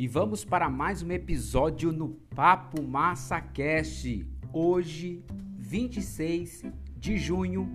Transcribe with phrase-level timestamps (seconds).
[0.00, 4.24] E vamos para mais um episódio no Papo Massa Cast.
[4.52, 5.24] Hoje,
[5.58, 6.66] 26
[6.96, 7.68] de junho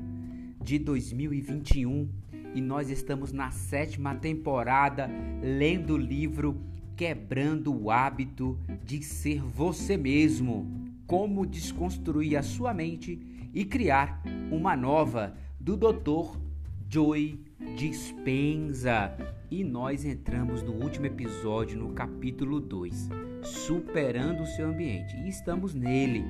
[0.64, 2.08] de 2021,
[2.56, 5.10] e nós estamos na sétima temporada
[5.42, 6.62] lendo o livro
[6.96, 10.66] Quebrando o Hábito de Ser Você Mesmo:
[11.06, 13.20] Como Desconstruir a Sua Mente
[13.54, 16.40] e Criar uma Nova, do Dr.
[16.88, 17.38] Joy
[17.76, 19.18] Dispenza.
[19.50, 23.10] E nós entramos no último episódio, no capítulo 2,
[23.42, 25.18] Superando o seu ambiente.
[25.18, 26.24] E estamos nele.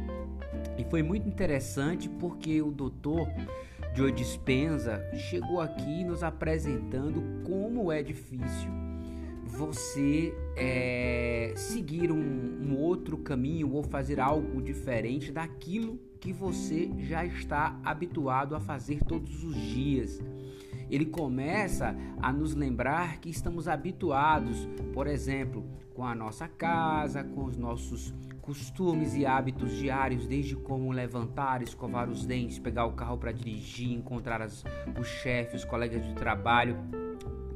[0.78, 3.28] E foi muito interessante porque o doutor
[3.94, 8.72] Joe Dispenza chegou aqui nos apresentando como é difícil
[9.46, 17.24] você é, seguir um, um outro caminho ou fazer algo diferente daquilo que você já
[17.24, 20.20] está habituado a fazer todos os dias
[20.90, 27.46] ele começa a nos lembrar que estamos habituados, por exemplo, com a nossa casa, com
[27.46, 33.18] os nossos costumes e hábitos diários, desde como levantar, escovar os dentes, pegar o carro
[33.18, 34.66] para dirigir, encontrar as,
[35.00, 36.78] os chefes, os colegas de trabalho,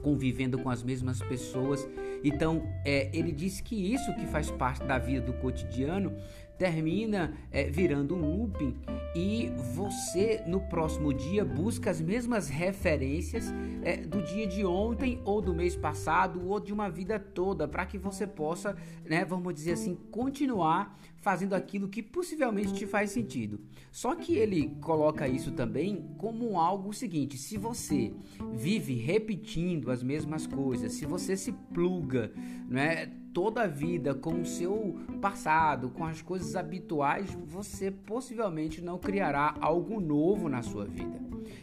[0.01, 1.87] convivendo com as mesmas pessoas.
[2.23, 6.15] Então, é, ele diz que isso que faz parte da vida do cotidiano
[6.57, 8.75] termina é, virando um looping
[9.15, 15.41] e você no próximo dia busca as mesmas referências é, do dia de ontem ou
[15.41, 19.73] do mês passado ou de uma vida toda para que você possa, né, vamos dizer
[19.73, 23.59] assim, continuar fazendo aquilo que possivelmente te faz sentido.
[23.91, 28.13] Só que ele coloca isso também como algo seguinte: se você
[28.53, 32.31] vive repetindo as mesmas coisas, se você se pluga,
[32.69, 38.97] né, toda a vida com o seu passado, com as coisas habituais, você possivelmente não
[38.97, 41.21] criará algo novo na sua vida.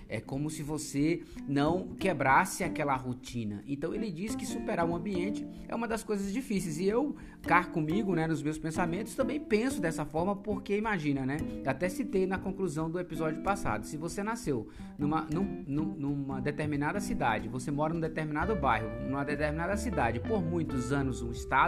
[0.08, 3.64] É como se você não quebrasse aquela rotina.
[3.66, 6.78] Então ele diz que superar um ambiente é uma das coisas difíceis.
[6.78, 11.38] E eu, cá comigo, né, nos meus pensamentos, também penso dessa forma, porque imagina, né?
[11.66, 13.84] Até citei na conclusão do episódio passado.
[13.84, 19.76] Se você nasceu numa, num, numa determinada cidade, você mora num determinado bairro, numa determinada
[19.76, 21.63] cidade, por muitos anos, um estado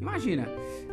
[0.00, 0.48] Imagina,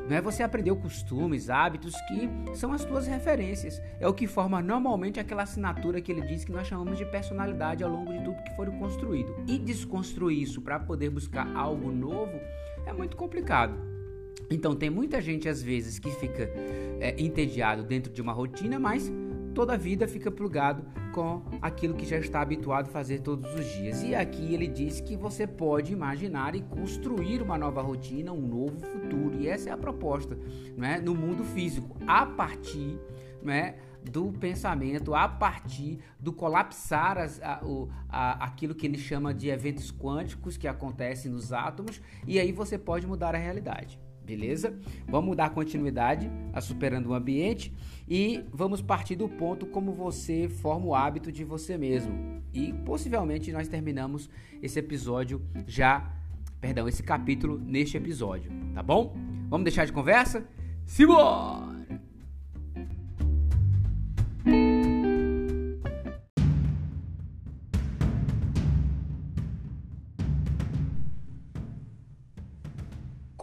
[0.07, 3.81] não é você aprendeu costumes, hábitos que são as tuas referências.
[3.99, 7.83] É o que forma normalmente aquela assinatura que ele diz que nós chamamos de personalidade
[7.83, 9.35] ao longo de tudo que for construído.
[9.47, 12.39] E desconstruir isso para poder buscar algo novo
[12.85, 13.75] é muito complicado.
[14.49, 16.43] Então tem muita gente às vezes que fica
[16.99, 19.11] é, entediado dentro de uma rotina, mas
[19.53, 23.65] toda a vida fica plugado com aquilo que já está habituado a fazer todos os
[23.65, 24.03] dias.
[24.03, 28.79] E aqui ele diz que você pode imaginar e construir uma nova rotina, um novo
[28.79, 29.39] futuro.
[29.39, 30.37] E essa é a proposta,
[30.77, 30.99] não é?
[30.99, 32.99] No mundo físico, a partir,
[33.41, 33.75] não é?
[34.03, 39.49] do pensamento a partir do colapsar as, a, o, a, aquilo que ele chama de
[39.49, 43.99] eventos quânticos que acontecem nos átomos, e aí você pode mudar a realidade
[44.35, 44.73] beleza?
[45.07, 47.73] Vamos dar continuidade a superando o ambiente
[48.07, 52.41] e vamos partir do ponto como você forma o hábito de você mesmo.
[52.53, 54.29] E possivelmente nós terminamos
[54.61, 56.13] esse episódio já,
[56.59, 59.15] perdão, esse capítulo neste episódio, tá bom?
[59.49, 60.45] Vamos deixar de conversa?
[60.85, 61.80] Simbora!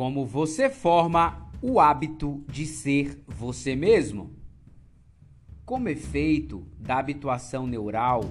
[0.09, 4.33] Como você forma o hábito de ser você mesmo?
[5.67, 8.25] Como efeito da habituação neural,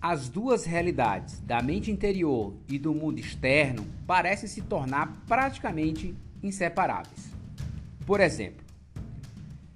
[0.00, 7.30] as duas realidades, da mente interior e do mundo externo, parecem se tornar praticamente inseparáveis.
[8.06, 8.64] Por exemplo,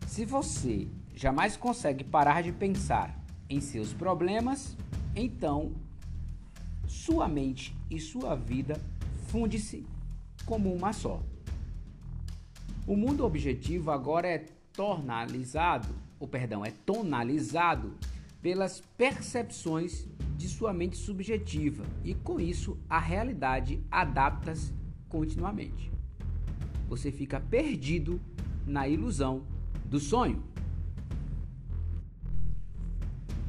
[0.06, 3.14] se você jamais consegue parar de pensar
[3.46, 4.74] em seus problemas,
[5.14, 5.70] então
[6.86, 8.80] sua mente e sua vida
[9.26, 9.84] funde-se
[10.46, 11.20] como uma só.
[12.84, 15.88] O mundo objetivo agora é tonalizado,
[16.18, 17.94] ou perdão, é tonalizado
[18.40, 24.72] pelas percepções de sua mente subjetiva e com isso a realidade adapta-se
[25.08, 25.92] continuamente.
[26.88, 28.20] Você fica perdido
[28.66, 29.44] na ilusão
[29.84, 30.42] do sonho.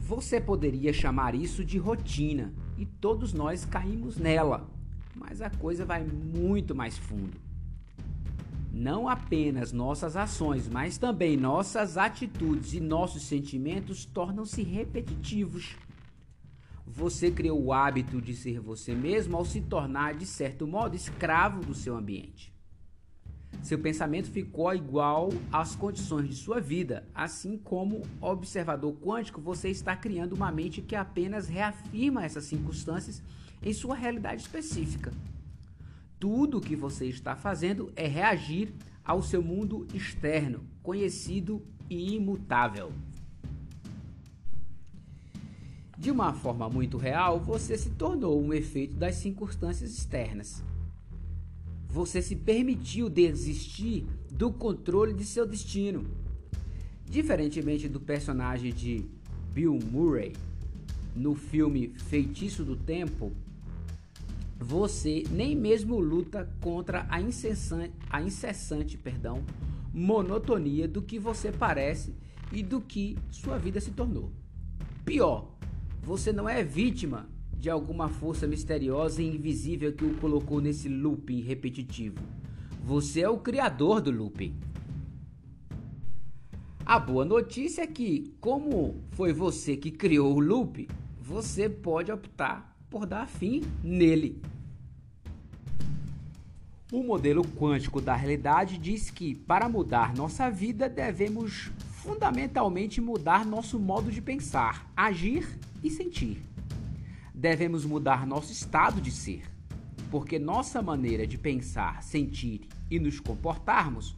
[0.01, 4.69] Você poderia chamar isso de rotina e todos nós caímos nela,
[5.15, 7.42] mas a coisa vai muito mais fundo
[8.73, 15.75] não apenas nossas ações, mas também nossas atitudes e nossos sentimentos tornam-se repetitivos.
[16.87, 21.61] Você criou o hábito de ser você mesmo ao se tornar, de certo modo, escravo
[21.61, 22.51] do seu ambiente.
[23.61, 29.95] Seu pensamento ficou igual às condições de sua vida, assim como observador quântico, você está
[29.95, 33.21] criando uma mente que apenas reafirma essas circunstâncias
[33.61, 35.13] em sua realidade específica.
[36.23, 38.73] Tudo o que você está fazendo é reagir
[39.03, 42.93] ao seu mundo externo, conhecido e imutável.
[45.97, 50.63] De uma forma muito real, você se tornou um efeito das circunstâncias externas.
[51.89, 56.05] Você se permitiu desistir do controle de seu destino.
[57.03, 59.03] Diferentemente do personagem de
[59.53, 60.31] Bill Murray
[61.13, 63.33] no filme Feitiço do Tempo,
[64.63, 69.44] você nem mesmo luta contra a incessante, a incessante perdão,
[69.94, 72.15] monotonia do que você parece
[72.51, 74.31] e do que sua vida se tornou.
[75.04, 75.54] Pior,
[76.01, 81.42] você não é vítima de alguma força misteriosa e invisível que o colocou nesse looping
[81.42, 82.19] repetitivo.
[82.86, 84.56] Você é o criador do looping.
[86.86, 90.88] A boa notícia é que, como foi você que criou o loop,
[91.21, 94.39] você pode optar por dar fim nele.
[96.91, 103.79] O modelo quântico da realidade diz que, para mudar nossa vida, devemos fundamentalmente mudar nosso
[103.79, 106.43] modo de pensar, agir e sentir.
[107.33, 109.41] Devemos mudar nosso estado de ser,
[110.11, 114.15] porque nossa maneira de pensar, sentir e nos comportarmos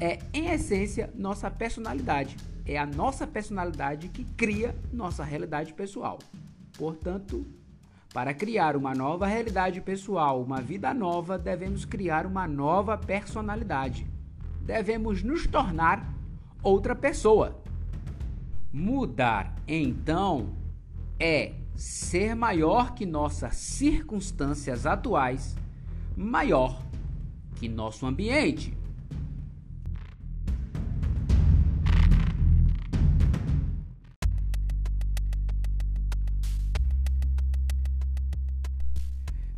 [0.00, 2.38] é, em essência, nossa personalidade.
[2.64, 6.18] É a nossa personalidade que cria nossa realidade pessoal.
[6.78, 7.46] Portanto,
[8.14, 14.06] para criar uma nova realidade pessoal, uma vida nova, devemos criar uma nova personalidade.
[14.60, 16.14] Devemos nos tornar
[16.62, 17.60] outra pessoa.
[18.72, 20.54] Mudar, então,
[21.18, 25.56] é ser maior que nossas circunstâncias atuais,
[26.16, 26.80] maior
[27.56, 28.78] que nosso ambiente.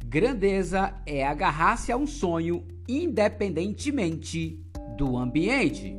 [0.09, 4.57] Grandeza é agarrar-se a um sonho independentemente
[4.97, 5.97] do ambiente.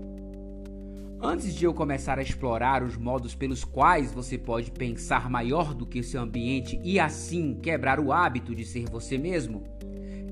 [1.22, 5.86] Antes de eu começar a explorar os modos pelos quais você pode pensar maior do
[5.86, 9.66] que seu ambiente e assim quebrar o hábito de ser você mesmo,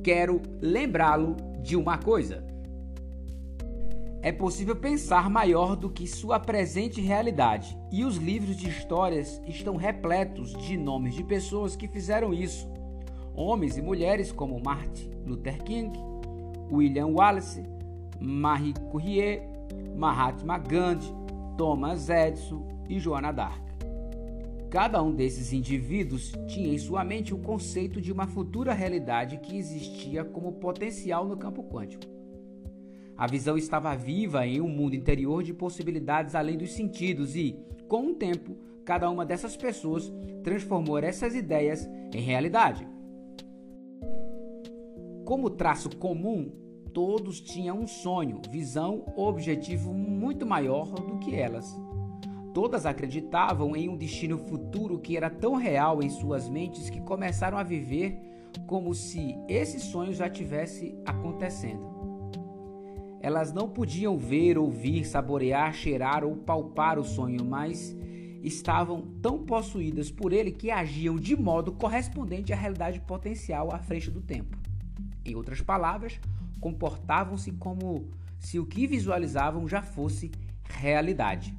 [0.01, 2.45] quero lembrá-lo de uma coisa.
[4.21, 9.75] É possível pensar maior do que sua presente realidade, e os livros de histórias estão
[9.75, 12.74] repletos de nomes de pessoas que fizeram isso
[13.35, 15.97] homens e mulheres como Martin Luther King,
[16.71, 17.63] William Wallace,
[18.19, 19.41] Marie Curie,
[19.95, 21.13] Mahatma Gandhi,
[21.57, 23.65] Thomas Edison e Joana d'Arc.
[24.69, 29.57] Cada um desses indivíduos tinha em sua mente o conceito de uma futura realidade que
[29.57, 32.03] existia como potencial no campo quântico.
[33.17, 38.07] A visão estava viva em um mundo interior de possibilidades além dos sentidos e, com
[38.07, 40.11] o tempo, cada uma dessas pessoas
[40.43, 42.85] transformou essas ideias em realidade.
[45.25, 46.51] Como traço comum,
[46.94, 51.75] todos tinham um sonho, visão ou objetivo muito maior do que elas.
[52.54, 57.57] Todas acreditavam em um destino futuro que era tão real em suas mentes que começaram
[57.57, 58.16] a viver
[58.68, 61.95] como se esse sonho já tivesse acontecendo.
[63.19, 67.98] Elas não podiam ver, ouvir, saborear, cheirar ou palpar o sonho, mas
[68.44, 74.12] estavam tão possuídas por ele que agiam de modo correspondente à realidade potencial à frente
[74.12, 74.56] do tempo.
[75.25, 76.19] Em outras palavras,
[76.59, 78.07] comportavam-se como
[78.39, 80.31] se o que visualizavam já fosse
[80.63, 81.55] realidade.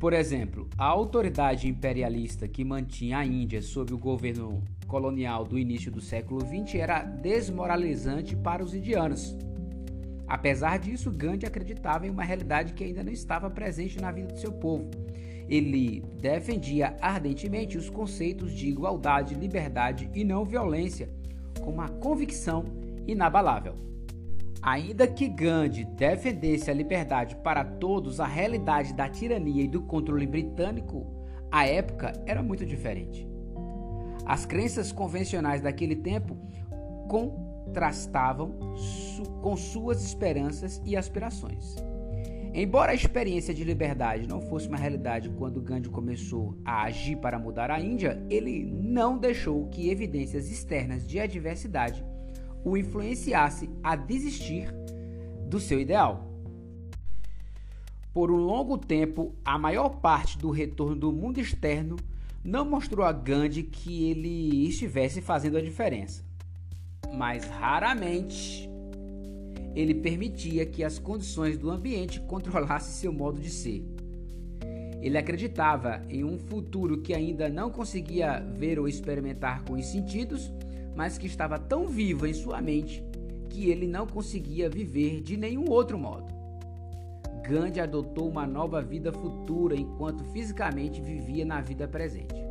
[0.00, 5.92] Por exemplo, a autoridade imperialista que mantinha a Índia sob o governo colonial do início
[5.92, 9.36] do século XX era desmoralizante para os indianos.
[10.26, 14.40] Apesar disso, Gandhi acreditava em uma realidade que ainda não estava presente na vida do
[14.40, 14.90] seu povo.
[15.48, 21.08] Ele defendia ardentemente os conceitos de igualdade, liberdade e não violência
[21.60, 22.64] com uma convicção
[23.06, 23.74] inabalável.
[24.62, 30.26] Ainda que Gandhi defendesse a liberdade para todos, a realidade da tirania e do controle
[30.26, 31.06] britânico
[31.50, 33.28] à época era muito diferente.
[34.24, 36.36] As crenças convencionais daquele tempo
[37.08, 38.58] contrastavam
[39.40, 41.76] com suas esperanças e aspirações.
[42.58, 47.38] Embora a experiência de liberdade não fosse uma realidade quando Gandhi começou a agir para
[47.38, 52.02] mudar a Índia, ele não deixou que evidências externas de adversidade
[52.64, 54.72] o influenciasse a desistir
[55.46, 56.32] do seu ideal.
[58.14, 61.96] Por um longo tempo, a maior parte do retorno do mundo externo
[62.42, 66.24] não mostrou a Gandhi que ele estivesse fazendo a diferença.
[67.12, 68.66] Mas raramente
[69.76, 73.84] ele permitia que as condições do ambiente controlassem seu modo de ser.
[75.02, 80.50] Ele acreditava em um futuro que ainda não conseguia ver ou experimentar com os sentidos,
[80.96, 83.04] mas que estava tão viva em sua mente
[83.50, 86.34] que ele não conseguia viver de nenhum outro modo.
[87.46, 92.45] Gandhi adotou uma nova vida futura enquanto fisicamente vivia na vida presente.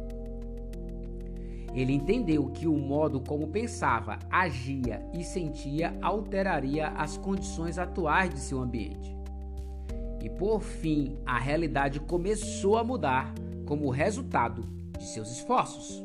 [1.75, 8.39] Ele entendeu que o modo como pensava, agia e sentia alteraria as condições atuais de
[8.39, 9.13] seu ambiente.
[10.23, 13.33] E por fim, a realidade começou a mudar
[13.65, 14.63] como resultado
[14.97, 16.01] de seus esforços.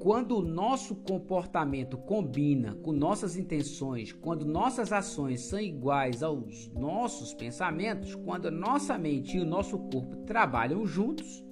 [0.00, 7.32] Quando o nosso comportamento combina com nossas intenções, quando nossas ações são iguais aos nossos
[7.32, 11.45] pensamentos, quando a nossa mente e o nosso corpo trabalham juntos,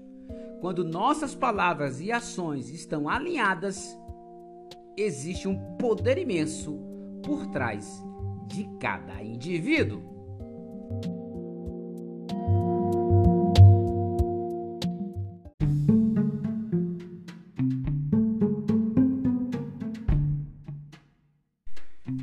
[0.64, 3.94] quando nossas palavras e ações estão alinhadas,
[4.96, 6.80] existe um poder imenso
[7.22, 8.02] por trás
[8.46, 10.02] de cada indivíduo.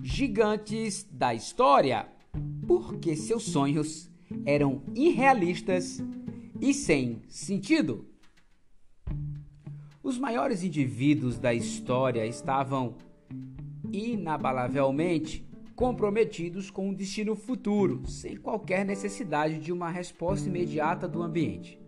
[0.01, 2.07] gigantes da história,
[2.67, 4.09] porque seus sonhos
[4.45, 6.03] eram irrealistas
[6.59, 8.10] e sem sentido.
[10.21, 12.93] Maiores indivíduos da história estavam
[13.91, 15.43] inabalavelmente
[15.75, 21.81] comprometidos com um destino futuro, sem qualquer necessidade de uma resposta imediata do ambiente.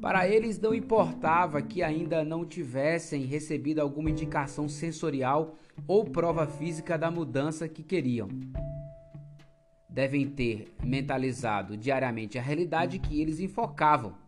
[0.00, 6.96] Para eles não importava que ainda não tivessem recebido alguma indicação sensorial ou prova física
[6.96, 8.28] da mudança que queriam.
[9.90, 14.25] Devem ter mentalizado diariamente a realidade que eles enfocavam.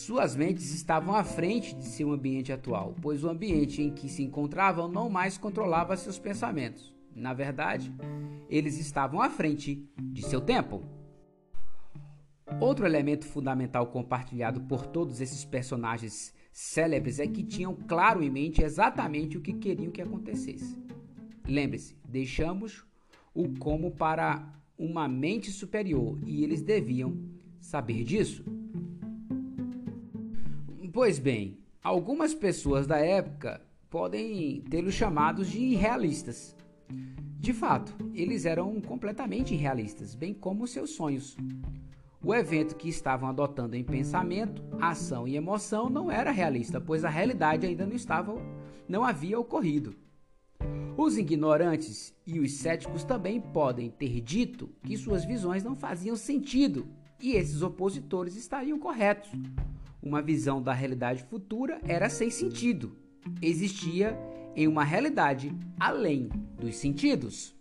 [0.00, 4.22] Suas mentes estavam à frente de seu ambiente atual, pois o ambiente em que se
[4.22, 6.94] encontravam não mais controlava seus pensamentos.
[7.14, 7.94] Na verdade,
[8.48, 10.82] eles estavam à frente de seu tempo.
[12.58, 18.62] Outro elemento fundamental compartilhado por todos esses personagens célebres é que tinham claro em mente
[18.62, 20.78] exatamente o que queriam que acontecesse.
[21.46, 22.86] Lembre-se, deixamos
[23.34, 27.18] o como para uma mente superior e eles deviam
[27.60, 28.42] saber disso.
[30.92, 36.56] Pois bem, algumas pessoas da época podem tê-los chamados de irrealistas.
[37.38, 41.36] De fato, eles eram completamente irrealistas, bem como seus sonhos.
[42.20, 47.08] O evento que estavam adotando em pensamento, ação e emoção não era realista, pois a
[47.08, 48.34] realidade ainda não estava,
[48.88, 49.94] não havia ocorrido.
[50.96, 56.88] Os ignorantes e os céticos também podem ter dito que suas visões não faziam sentido,
[57.20, 59.30] e esses opositores estariam corretos.
[60.02, 62.96] Uma visão da realidade futura era sem sentido.
[63.42, 64.18] Existia
[64.56, 66.28] em uma realidade além
[66.58, 67.54] dos sentidos.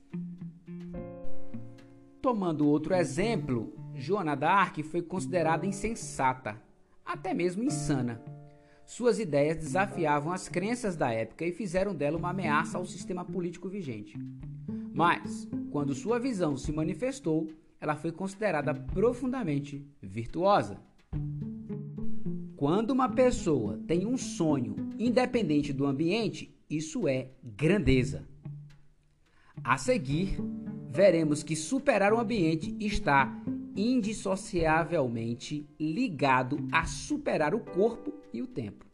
[2.21, 6.61] Tomando outro exemplo, Joana d'Arc foi considerada insensata,
[7.05, 8.21] até mesmo insana.
[8.85, 13.69] Suas ideias desafiavam as crenças da época e fizeram dela uma ameaça ao sistema político
[13.69, 14.17] vigente.
[14.93, 17.47] Mas, quando sua visão se manifestou,
[17.79, 20.79] ela foi considerada profundamente virtuosa.
[22.59, 28.27] Quando uma pessoa tem um sonho independente do ambiente, isso é grandeza.
[29.63, 30.37] A seguir,
[30.89, 33.33] veremos que superar o ambiente está
[33.77, 38.85] indissociavelmente ligado a superar o corpo e o tempo.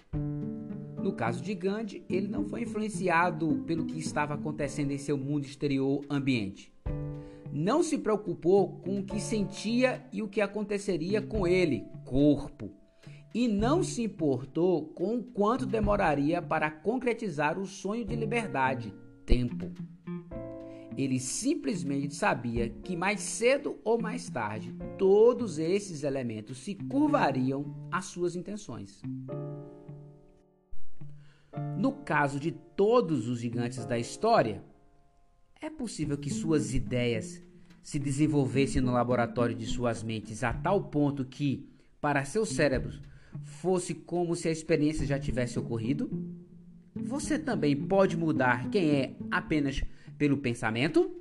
[1.02, 5.46] No caso de Gandhi, ele não foi influenciado pelo que estava acontecendo em seu mundo
[5.46, 6.72] exterior ambiente.
[7.52, 12.85] Não se preocupou com o que sentia e o que aconteceria com ele, corpo.
[13.36, 18.94] E não se importou com quanto demoraria para concretizar o sonho de liberdade,
[19.26, 19.74] tempo.
[20.96, 28.06] Ele simplesmente sabia que mais cedo ou mais tarde todos esses elementos se curvariam às
[28.06, 29.02] suas intenções.
[31.78, 34.64] No caso de todos os gigantes da história,
[35.62, 37.44] é possível que suas ideias
[37.84, 41.68] se desenvolvessem no laboratório de suas mentes a tal ponto que,
[42.00, 43.02] para seus cérebros,
[43.44, 46.10] fosse como se a experiência já tivesse ocorrido?
[46.96, 49.84] Você também pode mudar quem é apenas
[50.18, 51.12] pelo pensamento?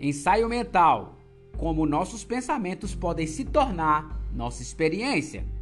[0.00, 1.18] Ensaio mental:
[1.56, 5.53] como nossos pensamentos podem se tornar nossa experiência.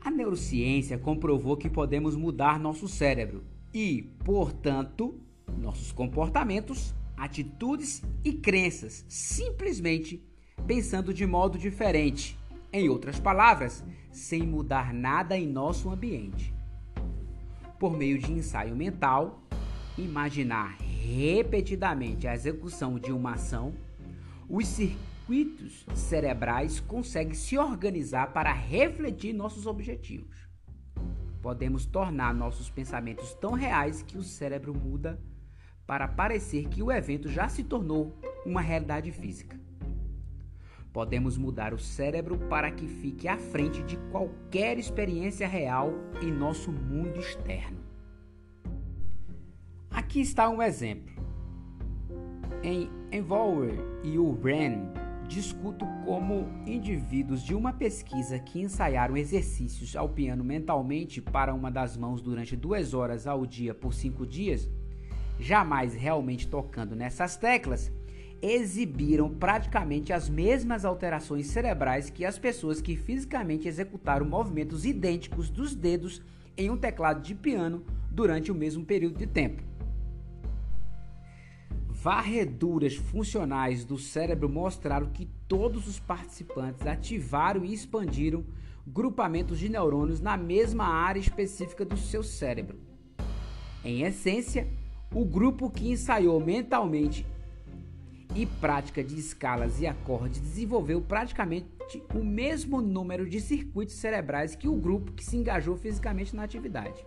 [0.00, 5.20] A neurociência comprovou que podemos mudar nosso cérebro e, portanto,
[5.58, 10.22] nossos comportamentos atitudes e crenças, simplesmente
[10.66, 12.38] pensando de modo diferente.
[12.72, 16.54] Em outras palavras, sem mudar nada em nosso ambiente.
[17.78, 19.40] por meio de ensaio mental,
[19.96, 23.72] imaginar repetidamente a execução de uma ação,
[24.48, 25.17] os circuitos
[25.94, 30.48] cerebrais conseguem se organizar para refletir nossos objetivos.
[31.42, 35.20] Podemos tornar nossos pensamentos tão reais que o cérebro muda
[35.86, 39.58] para parecer que o evento já se tornou uma realidade física.
[40.92, 46.72] Podemos mudar o cérebro para que fique à frente de qualquer experiência real em nosso
[46.72, 47.78] mundo externo.
[49.90, 51.14] Aqui está um exemplo.
[52.62, 54.92] Em Envolver e o Bren
[55.28, 61.98] discuto como indivíduos de uma pesquisa que ensaiaram exercícios ao piano mentalmente para uma das
[61.98, 64.68] mãos durante duas horas ao dia por cinco dias,
[65.38, 67.92] jamais realmente tocando nessas teclas,
[68.40, 75.74] exibiram praticamente as mesmas alterações cerebrais que as pessoas que fisicamente executaram movimentos idênticos dos
[75.74, 76.22] dedos
[76.56, 79.62] em um teclado de piano durante o mesmo período de tempo.
[82.00, 88.44] Varreduras funcionais do cérebro mostraram que todos os participantes ativaram e expandiram
[88.86, 92.78] grupamentos de neurônios na mesma área específica do seu cérebro.
[93.84, 94.68] Em essência,
[95.12, 97.26] o grupo que ensaiou mentalmente
[98.32, 101.66] e prática de escalas e acordes desenvolveu praticamente
[102.14, 107.04] o mesmo número de circuitos cerebrais que o grupo que se engajou fisicamente na atividade.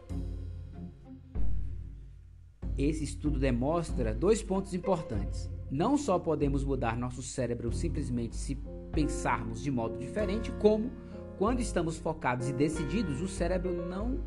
[2.78, 5.50] Esse estudo demonstra dois pontos importantes.
[5.70, 8.58] Não só podemos mudar nosso cérebro simplesmente se
[8.92, 10.92] pensarmos de modo diferente, como
[11.38, 14.20] quando estamos focados e decididos, o cérebro não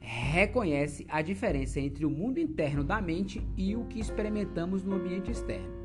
[0.00, 5.30] reconhece a diferença entre o mundo interno da mente e o que experimentamos no ambiente
[5.30, 5.78] externo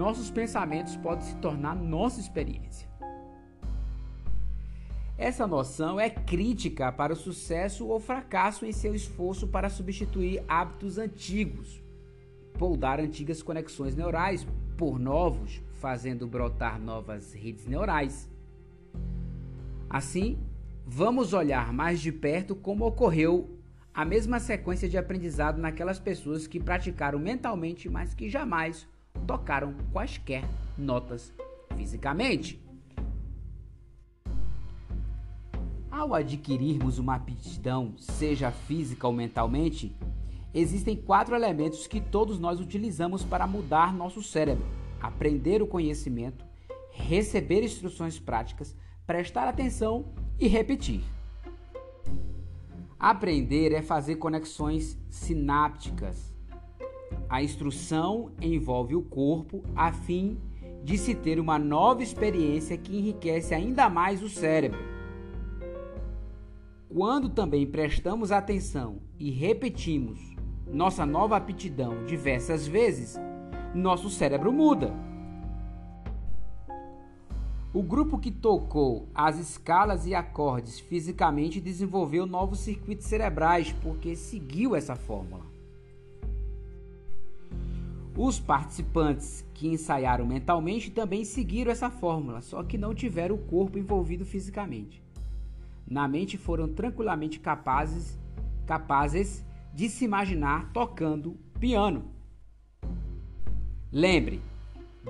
[0.00, 2.89] nossos pensamentos podem se tornar nossa experiência.
[5.20, 10.96] Essa noção é crítica para o sucesso ou fracasso em seu esforço para substituir hábitos
[10.96, 11.84] antigos,
[12.54, 14.46] poldar antigas conexões neurais
[14.78, 18.30] por novos, fazendo brotar novas redes neurais.
[19.90, 20.38] Assim,
[20.86, 23.58] vamos olhar mais de perto como ocorreu
[23.92, 28.88] a mesma sequência de aprendizado naquelas pessoas que praticaram mentalmente, mas que jamais
[29.26, 30.44] tocaram quaisquer
[30.78, 31.30] notas
[31.76, 32.69] fisicamente.
[36.00, 39.94] Ao adquirirmos uma aptidão, seja física ou mentalmente,
[40.54, 44.64] existem quatro elementos que todos nós utilizamos para mudar nosso cérebro:
[44.98, 46.42] aprender o conhecimento,
[46.90, 48.74] receber instruções práticas,
[49.06, 50.06] prestar atenção
[50.38, 51.02] e repetir.
[52.98, 56.30] Aprender é fazer conexões sinápticas
[57.28, 60.38] a instrução envolve o corpo a fim
[60.82, 64.99] de se ter uma nova experiência que enriquece ainda mais o cérebro.
[66.92, 70.18] Quando também prestamos atenção e repetimos
[70.66, 73.16] nossa nova aptidão diversas vezes,
[73.72, 74.92] nosso cérebro muda.
[77.72, 84.74] O grupo que tocou as escalas e acordes fisicamente desenvolveu novos circuitos cerebrais porque seguiu
[84.74, 85.46] essa fórmula.
[88.18, 93.78] Os participantes que ensaiaram mentalmente também seguiram essa fórmula, só que não tiveram o corpo
[93.78, 95.00] envolvido fisicamente.
[95.90, 98.16] Na mente foram tranquilamente capazes,
[98.64, 102.04] capazes de se imaginar tocando piano.
[103.90, 104.40] Lembre,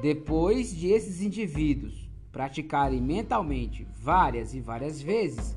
[0.01, 5.55] depois de esses indivíduos praticarem mentalmente várias e várias vezes,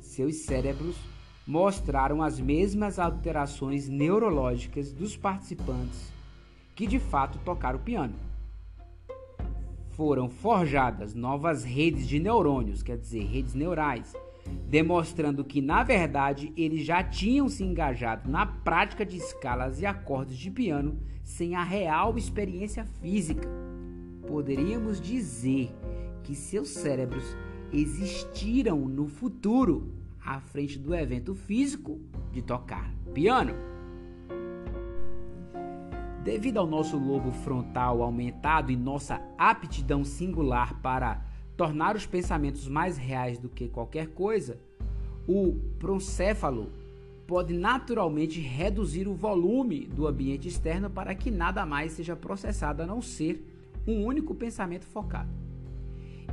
[0.00, 0.96] seus cérebros
[1.44, 6.12] mostraram as mesmas alterações neurológicas dos participantes
[6.76, 8.14] que de fato tocaram o piano.
[9.90, 14.14] Foram forjadas novas redes de neurônios, quer dizer, redes neurais,
[14.68, 20.36] demonstrando que na verdade eles já tinham se engajado na prática de escalas e acordes
[20.36, 23.48] de piano sem a real experiência física.
[24.26, 25.70] Poderíamos dizer
[26.22, 27.36] que seus cérebros
[27.72, 29.92] existiram no futuro
[30.24, 32.00] à frente do evento físico
[32.30, 33.54] de tocar piano.
[36.22, 41.24] Devido ao nosso lobo frontal aumentado e nossa aptidão singular para
[41.56, 44.58] tornar os pensamentos mais reais do que qualquer coisa,
[45.26, 46.72] o proncéfalo
[47.26, 52.86] pode naturalmente reduzir o volume do ambiente externo para que nada mais seja processado a
[52.86, 53.42] não ser
[53.86, 55.30] um único pensamento focado.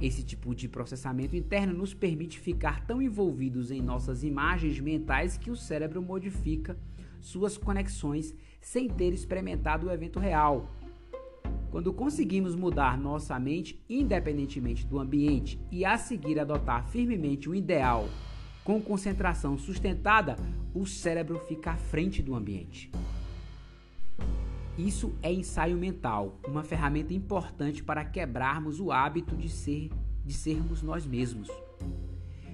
[0.02, 5.52] Esse tipo de processamento interno nos permite ficar tão envolvidos em nossas imagens mentais que
[5.52, 6.78] o cérebro modifica
[7.20, 10.70] suas conexões sem ter experimentado o evento real.
[11.72, 18.10] Quando conseguimos mudar nossa mente independentemente do ambiente e a seguir adotar firmemente o ideal
[18.64, 20.36] com concentração sustentada,
[20.74, 22.92] o cérebro fica à frente do ambiente.
[24.78, 29.90] Isso é ensaio mental, uma ferramenta importante para quebrarmos o hábito de ser
[30.26, 31.50] de sermos nós mesmos.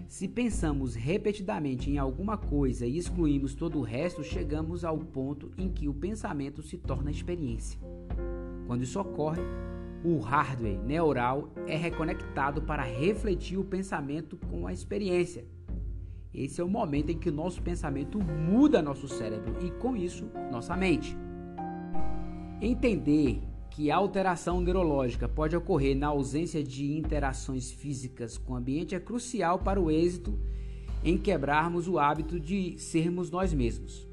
[0.07, 5.67] Se pensamos repetidamente em alguma coisa e excluímos todo o resto, chegamos ao ponto em
[5.67, 7.77] que o pensamento se torna experiência.
[8.67, 9.41] Quando isso ocorre,
[10.03, 15.45] o hardware neural é reconectado para refletir o pensamento com a experiência.
[16.33, 20.29] Esse é o momento em que o nosso pensamento muda nosso cérebro e, com isso,
[20.51, 21.17] nossa mente.
[22.61, 28.95] Entender que a alteração neurológica pode ocorrer na ausência de interações físicas com o ambiente
[28.95, 30.37] é crucial para o êxito
[31.03, 34.07] em quebrarmos o hábito de sermos nós mesmos.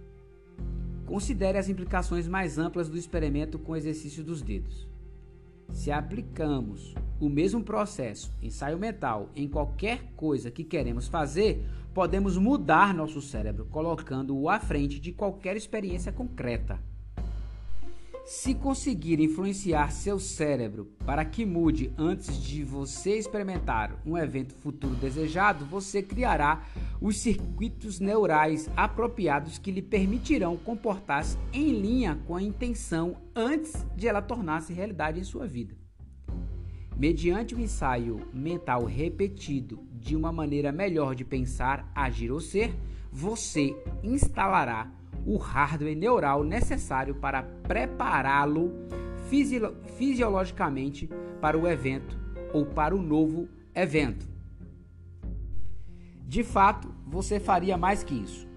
[1.07, 4.87] Considere as implicações mais amplas do experimento com o exercício dos dedos.
[5.71, 12.95] Se aplicamos o mesmo processo, ensaio mental, em qualquer coisa que queremos fazer, podemos mudar
[12.95, 16.79] nosso cérebro, colocando-o à frente de qualquer experiência concreta.
[18.25, 24.95] Se conseguir influenciar seu cérebro para que mude antes de você experimentar um evento futuro
[24.95, 26.65] desejado, você criará
[27.03, 34.07] os circuitos neurais apropriados que lhe permitirão comportar-se em linha com a intenção antes de
[34.07, 35.75] ela tornar-se realidade em sua vida.
[36.97, 42.73] Mediante o ensaio mental repetido de uma maneira melhor de pensar, agir ou ser,
[43.11, 44.89] você instalará
[45.27, 48.73] o hardware neural necessário para prepará-lo
[49.29, 51.09] fisio fisiologicamente
[51.41, 52.17] para o evento
[52.53, 54.32] ou para o novo evento.
[56.33, 58.49] De fato, você faria mais que isso.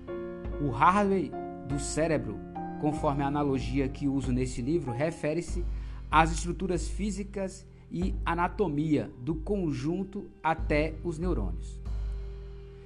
[0.61, 1.29] O hardware
[1.67, 2.39] do cérebro,
[2.79, 5.65] conforme a analogia que uso nesse livro, refere-se
[6.09, 11.81] às estruturas físicas e anatomia do conjunto até os neurônios.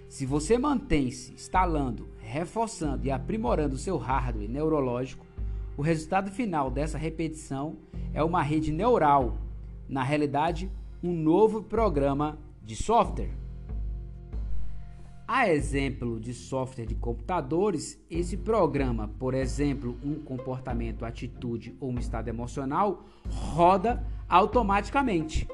[0.08, 5.23] Se você mantém-se instalando, reforçando e aprimorando seu hardware neurológico,
[5.78, 7.78] o resultado final dessa repetição
[8.12, 9.38] é uma rede neural,
[9.88, 10.67] na realidade,
[11.04, 13.38] um novo programa de software.
[15.32, 22.00] A exemplo de software de computadores, esse programa, por exemplo, um comportamento, atitude ou um
[22.00, 25.48] estado emocional, roda automaticamente.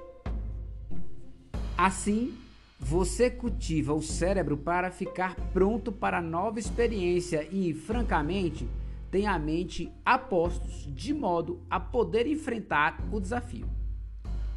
[1.77, 2.33] Assim,
[2.79, 8.65] você cultiva o cérebro para ficar pronto para nova experiência e, francamente,
[9.11, 13.67] tem a mente a postos de modo a poder enfrentar o desafio.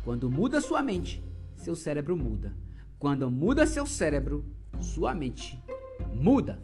[0.05, 1.21] Quando muda sua mente,
[1.57, 2.57] seu cérebro muda.
[3.01, 4.45] Quando muda seu cérebro,
[4.81, 5.63] sua mente
[6.15, 6.61] muda.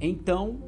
[0.00, 0.60] Então,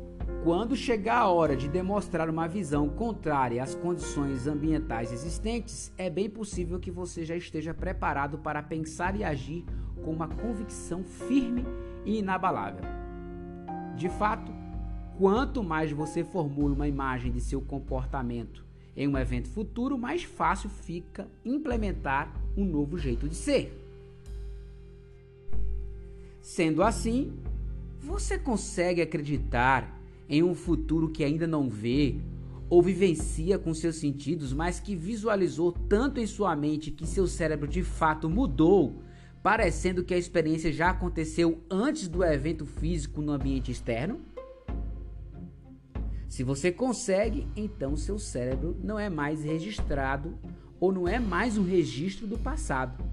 [0.42, 6.28] quando chegar a hora de demonstrar uma visão contrária às condições ambientais existentes, é bem
[6.28, 9.64] possível que você já esteja preparado para pensar e agir
[10.02, 11.64] com uma convicção firme
[12.04, 12.84] e inabalável.
[13.96, 14.50] De fato,
[15.18, 18.64] quanto mais você formula uma imagem de seu comportamento
[18.96, 23.79] em um evento futuro, mais fácil fica implementar um novo jeito de ser.
[26.40, 27.32] Sendo assim,
[27.98, 32.16] você consegue acreditar em um futuro que ainda não vê
[32.68, 37.66] ou vivencia com seus sentidos, mas que visualizou tanto em sua mente que seu cérebro
[37.66, 39.02] de fato mudou,
[39.42, 44.20] parecendo que a experiência já aconteceu antes do evento físico no ambiente externo?
[46.28, 50.38] Se você consegue, então seu cérebro não é mais registrado
[50.78, 53.04] ou não é mais um registro do passado,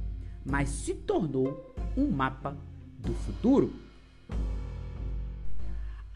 [0.46, 2.56] mas se tornou um mapa
[2.98, 3.74] do futuro.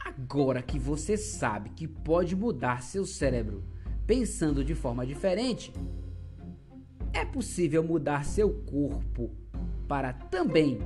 [0.03, 3.63] Agora que você sabe que pode mudar seu cérebro
[4.05, 5.71] pensando de forma diferente,
[7.13, 9.31] é possível mudar seu corpo
[9.87, 10.79] para também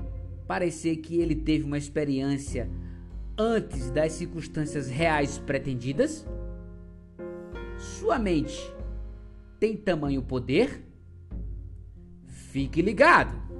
[0.48, 2.70] parecer que ele teve uma experiência
[3.38, 6.26] antes das circunstâncias reais pretendidas?
[7.78, 8.74] Sua mente
[9.60, 10.84] tem tamanho poder?
[12.28, 13.55] Fique ligado!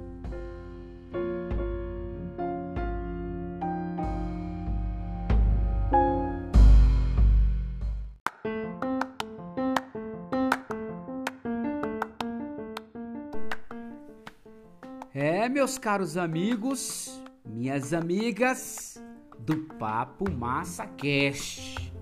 [15.66, 19.02] Meus caros amigos, minhas amigas
[19.36, 21.92] do Papo Massa Cast.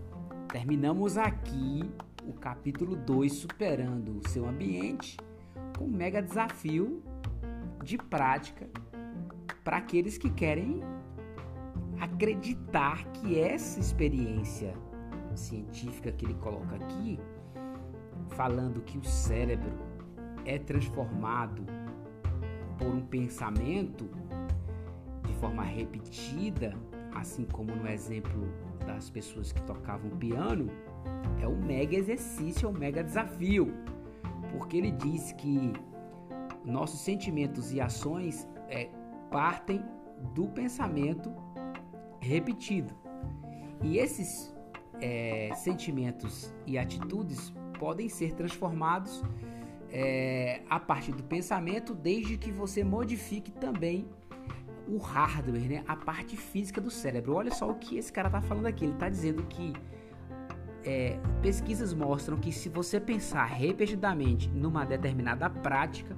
[0.48, 1.81] Terminamos aqui
[2.29, 5.16] o capítulo 2 superando o seu ambiente
[5.79, 7.03] com um mega desafio
[7.83, 8.68] de prática
[9.64, 10.83] para aqueles que querem
[11.98, 14.74] acreditar que essa experiência
[15.35, 17.18] científica que ele coloca aqui,
[18.37, 19.72] falando que o cérebro
[20.44, 21.64] é transformado
[22.78, 24.08] por um pensamento
[25.44, 26.74] forma repetida,
[27.14, 28.48] assim como no exemplo
[28.87, 30.70] das pessoas que tocavam piano,
[31.38, 33.74] é um mega exercício, é um mega desafio,
[34.50, 35.74] porque ele diz que
[36.64, 38.88] nossos sentimentos e ações é,
[39.30, 39.84] partem
[40.34, 41.30] do pensamento
[42.20, 42.94] repetido.
[43.82, 44.56] E esses
[45.02, 49.22] é, sentimentos e atitudes podem ser transformados
[49.94, 54.09] é, a partir do pensamento, desde que você modifique também
[54.88, 55.85] o hardware, né?
[55.87, 57.35] a parte física do cérebro.
[57.35, 58.85] Olha só o que esse cara está falando aqui.
[58.85, 59.72] Ele está dizendo que
[60.83, 66.16] é, pesquisas mostram que se você pensar repetidamente numa determinada prática,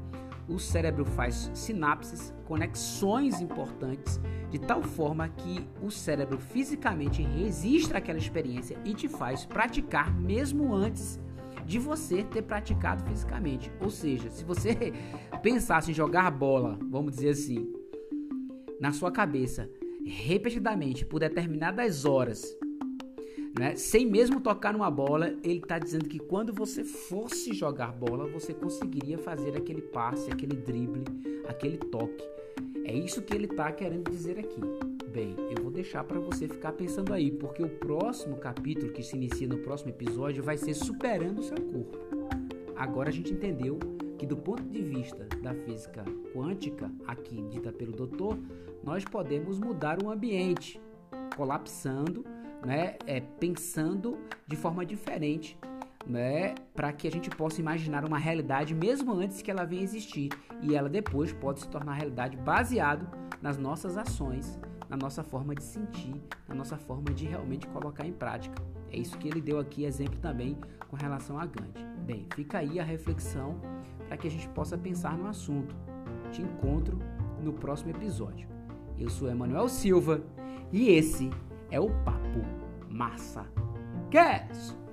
[0.48, 4.18] o cérebro faz sinapses, conexões importantes,
[4.50, 10.74] de tal forma que o cérebro fisicamente registra aquela experiência e te faz praticar mesmo
[10.74, 11.20] antes
[11.66, 13.70] de você ter praticado fisicamente.
[13.80, 14.92] Ou seja, se você
[15.42, 17.70] pensasse em jogar bola, vamos dizer assim,
[18.80, 19.68] na sua cabeça,
[20.04, 22.56] repetidamente por determinadas horas,
[23.58, 23.74] né?
[23.74, 28.52] Sem mesmo tocar numa bola, ele está dizendo que quando você fosse jogar bola, você
[28.52, 31.04] conseguiria fazer aquele passe, aquele drible,
[31.48, 32.35] aquele toque.
[32.84, 34.60] É isso que ele está querendo dizer aqui.
[35.08, 39.16] Bem, eu vou deixar para você ficar pensando aí, porque o próximo capítulo que se
[39.16, 41.98] inicia no próximo episódio vai ser superando o seu corpo.
[42.76, 43.78] Agora a gente entendeu
[44.18, 48.38] que do ponto de vista da física quântica, aqui dita pelo doutor,
[48.82, 50.80] nós podemos mudar o ambiente,
[51.34, 52.24] colapsando
[52.64, 55.58] né, é, pensando de forma diferente,
[56.06, 60.30] né, para que a gente possa imaginar uma realidade mesmo antes que ela venha existir
[60.62, 63.08] e ela depois pode se tornar realidade baseado
[63.42, 68.12] nas nossas ações, na nossa forma de sentir, na nossa forma de realmente colocar em
[68.12, 68.62] prática.
[68.90, 70.56] É isso que ele deu aqui exemplo também
[70.88, 71.84] com relação a Gandhi.
[72.04, 73.60] Bem, fica aí a reflexão
[74.06, 75.74] para que a gente possa pensar no assunto.
[76.30, 76.98] Te encontro
[77.42, 78.48] no próximo episódio.
[78.98, 80.22] Eu sou Emanuel Silva
[80.72, 81.30] e esse
[81.70, 82.42] é o Papo
[82.88, 83.44] Massa
[84.10, 84.85] Cast.